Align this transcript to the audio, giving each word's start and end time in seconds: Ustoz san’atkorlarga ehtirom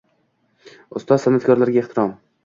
Ustoz 0.99 1.25
san’atkorlarga 1.27 1.83
ehtirom 1.83 2.17